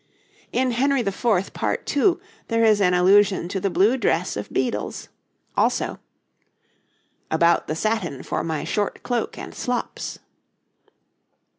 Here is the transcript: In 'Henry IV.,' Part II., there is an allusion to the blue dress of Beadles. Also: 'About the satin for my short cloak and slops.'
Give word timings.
In 0.51 0.71
'Henry 0.71 1.01
IV.,' 1.01 1.53
Part 1.53 1.95
II., 1.95 2.15
there 2.47 2.63
is 2.63 2.81
an 2.81 2.95
allusion 2.95 3.47
to 3.49 3.59
the 3.59 3.69
blue 3.69 3.97
dress 3.97 4.35
of 4.35 4.49
Beadles. 4.49 5.09
Also: 5.55 5.99
'About 7.29 7.67
the 7.67 7.75
satin 7.75 8.23
for 8.23 8.43
my 8.43 8.63
short 8.63 9.03
cloak 9.03 9.37
and 9.37 9.53
slops.' 9.53 10.17